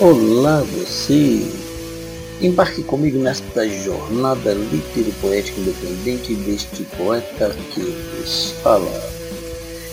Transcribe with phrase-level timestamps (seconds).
[0.00, 1.42] Olá você!
[2.40, 8.88] Embarque comigo nesta jornada litero-poética independente deste poeta que vos fala.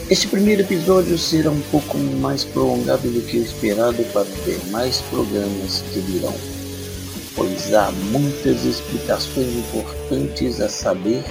[0.07, 5.84] Este primeiro episódio será um pouco mais prolongado do que o esperado para demais programas
[5.91, 6.36] que virão,
[7.36, 11.24] pois há muitas explicações importantes a saber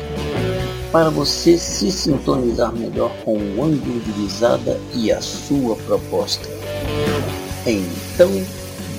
[0.90, 6.48] para você se sintonizar melhor com o ângulo de visada e a sua proposta.
[7.66, 8.30] Então,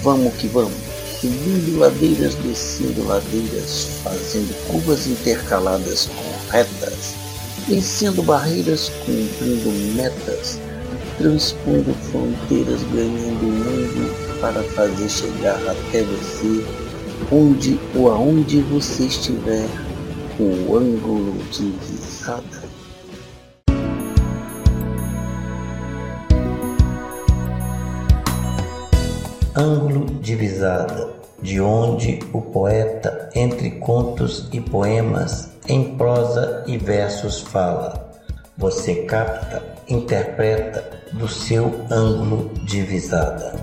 [0.05, 0.71] vamos que vamos,
[1.19, 7.15] subindo ladeiras, descendo ladeiras, fazendo curvas intercaladas com retas,
[7.67, 10.59] vencendo barreiras, cumprindo metas,
[11.17, 16.63] transpondo fronteiras, ganhando mundo para fazer chegar até você,
[17.31, 19.67] onde ou aonde você estiver,
[20.37, 22.64] o ângulo de visada.
[29.55, 31.09] Ângulo de visada,
[31.41, 38.11] de onde o poeta, entre contos e poemas, em prosa e versos fala.
[38.57, 43.55] Você capta, interpreta do seu ângulo de visada.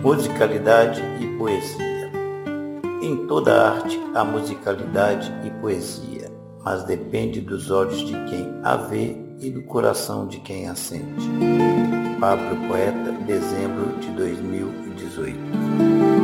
[0.00, 1.87] Musicalidade e poesia.
[3.00, 6.32] Em toda arte há musicalidade e poesia,
[6.64, 11.28] mas depende dos olhos de quem a vê e do coração de quem a sente.
[12.18, 16.17] Pablo Poeta, dezembro de 2018.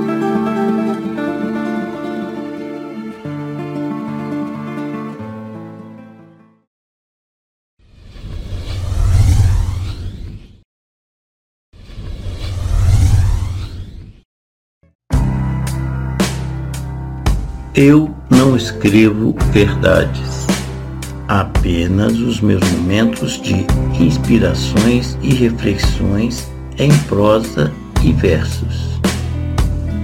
[17.77, 20.47] Eu não escrevo verdades,
[21.27, 23.67] apenas os meus momentos de
[24.01, 26.49] inspirações e reflexões
[26.79, 29.01] em prosa e versos.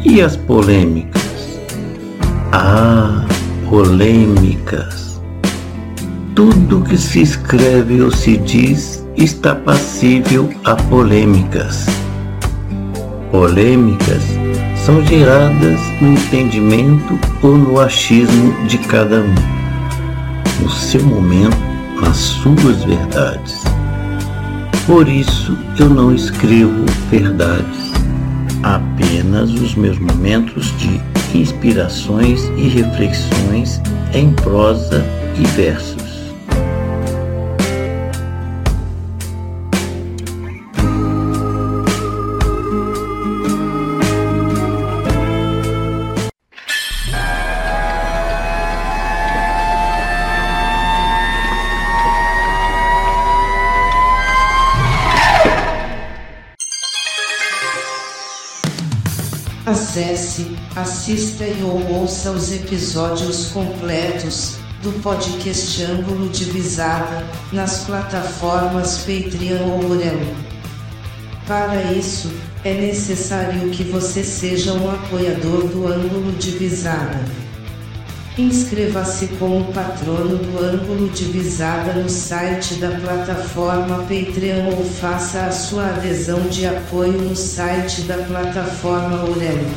[0.05, 1.61] E as polêmicas?
[2.51, 3.25] Ah,
[3.69, 5.21] polêmicas!
[6.35, 11.87] Tudo que se escreve ou se diz está passível a polêmicas.
[13.31, 14.40] Polêmicas
[14.85, 19.35] são geradas no entendimento ou no achismo de cada um,
[20.63, 21.57] no seu momento,
[22.01, 23.63] nas suas verdades.
[24.87, 27.93] Por isso eu não escrevo verdades,
[28.63, 31.01] apenas os meus momentos de
[31.35, 33.81] inspirações e reflexões
[34.15, 35.05] em prosa
[35.39, 36.00] e versos.
[59.71, 68.99] Acesse, assista e ou ouça os episódios completos do podcast Ângulo de Visada nas plataformas
[68.99, 70.35] Patreon ou Orelo.
[71.47, 72.33] Para isso,
[72.65, 77.21] é necessário que você seja um apoiador do Ângulo de Visada.
[78.41, 85.53] Inscreva-se como patrono do ângulo de visada no site da plataforma Patreon ou faça a
[85.53, 89.69] sua adesão de apoio no site da plataforma Aurelo.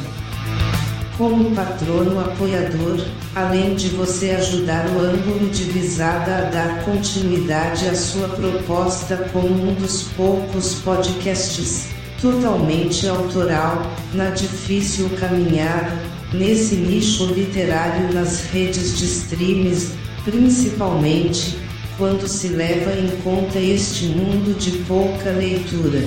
[1.18, 7.94] Como patrono apoiador, além de você ajudar o ângulo de visada a dar continuidade à
[7.94, 11.90] sua proposta como um dos poucos podcasts
[12.22, 19.92] totalmente autoral, na difícil caminhada nesse nicho literário nas redes de streams,
[20.26, 21.58] principalmente
[21.98, 26.04] quando se leva em conta este mundo de pouca leitura.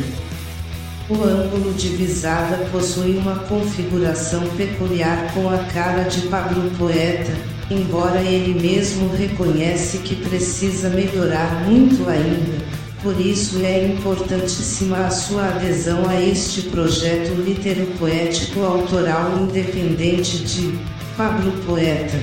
[1.08, 7.32] O ângulo de visada possui uma configuração peculiar com a cara de Pablo Poeta,
[7.70, 12.65] embora ele mesmo reconhece que precisa melhorar muito ainda
[13.06, 20.76] por isso é importantíssima a sua adesão a este projeto litero-poético autoral independente de
[21.16, 22.18] Pablo Poeta.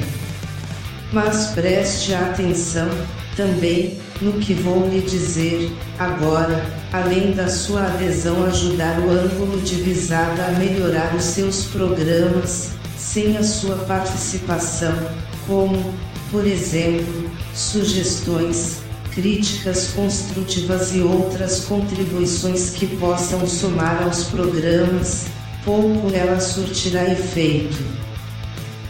[1.13, 2.89] Mas preste atenção,
[3.37, 9.75] também, no que vou lhe dizer, agora, além da sua adesão ajudar o ângulo de
[9.75, 14.93] visada a melhorar os seus programas, sem a sua participação,
[15.47, 15.93] como,
[16.29, 18.83] por exemplo, sugestões,
[19.13, 25.25] críticas construtivas e outras contribuições que possam somar aos programas,
[25.63, 27.77] pouco ela surtirá efeito.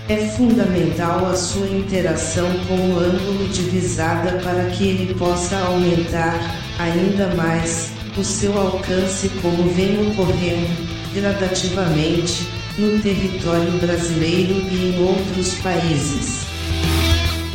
[0.10, 6.38] É fundamental a sua interação com o ângulo de visada para que ele possa aumentar,
[6.78, 12.48] ainda mais, o seu alcance como vem ocorrendo, gradativamente,
[12.78, 16.53] no território brasileiro e em outros países.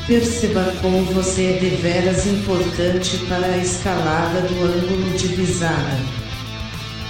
[0.08, 5.98] Perceba como você é deveras importante para a escalada do ângulo de visada.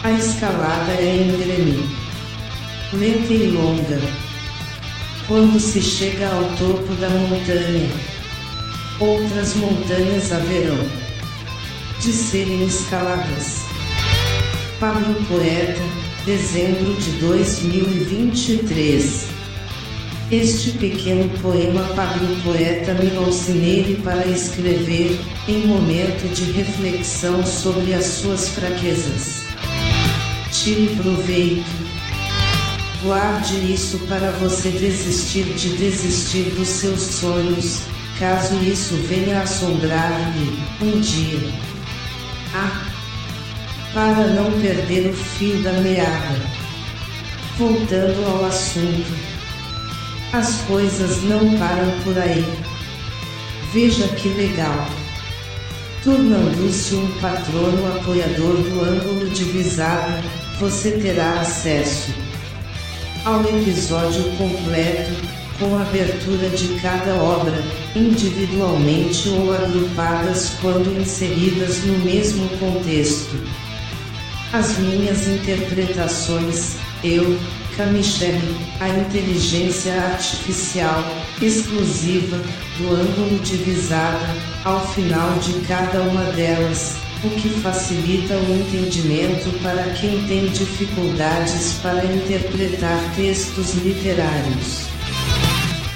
[0.02, 1.88] A escalada é íngreme,
[2.92, 4.00] lenta e longa.
[5.28, 7.88] Quando se chega ao topo da montanha,
[8.98, 10.84] outras montanhas haverão
[12.00, 13.62] de serem escaladas.
[14.80, 15.80] Pablo Poeta,
[16.26, 19.37] dezembro de 2023.
[20.30, 27.94] Este pequeno poema Pablo Poeta me trouxe nele para escrever, em momento de reflexão sobre
[27.94, 29.46] as suas fraquezas.
[30.52, 31.64] Tire proveito.
[33.02, 37.80] Guarde isso para você desistir de desistir dos seus sonhos,
[38.18, 41.50] caso isso venha assombrar-lhe um dia.
[42.54, 42.86] Ah!
[43.94, 46.38] Para não perder o fio da meada.
[47.56, 49.37] Voltando ao assunto.
[50.32, 52.44] As coisas não param por aí.
[53.72, 54.86] Veja que legal.
[56.04, 60.22] Tornando-se um patrono apoiador do ângulo de visada,
[60.60, 62.12] você terá acesso
[63.24, 65.10] ao episódio completo,
[65.58, 67.52] com abertura de cada obra,
[67.96, 73.36] individualmente ou agrupadas quando inseridas no mesmo contexto.
[74.52, 77.38] As minhas interpretações, eu,
[77.78, 81.00] Camichelle, a inteligência artificial,
[81.40, 82.36] exclusiva,
[82.76, 84.34] do ângulo de visada,
[84.64, 91.74] ao final de cada uma delas, o que facilita o entendimento para quem tem dificuldades
[91.80, 94.88] para interpretar textos literários.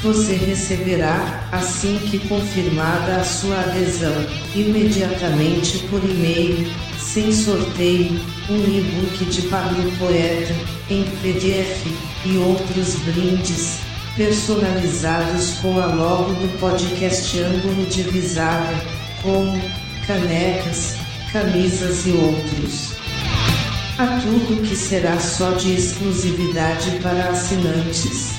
[0.04, 4.24] Você receberá, assim que confirmada a sua adesão,
[4.54, 6.64] imediatamente por e-mail,
[7.00, 10.54] sem sorteio, um e-book de Pablo Poeta,
[10.92, 11.86] em PDF,
[12.26, 13.78] e outros brindes,
[14.14, 18.02] personalizados com a logo do podcast Ângulo de
[19.22, 19.58] como
[20.06, 20.96] canecas,
[21.32, 22.92] camisas e outros.
[23.98, 28.32] Há tudo que será só de exclusividade para assinantes.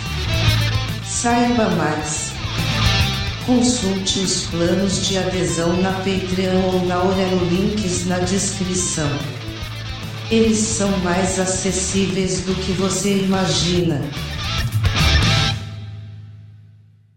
[1.04, 2.32] Saiba mais.
[3.46, 9.10] Consulte os planos de adesão na Patreon ou na Orelo links na descrição.
[10.34, 14.02] Eles são mais acessíveis do que você imagina.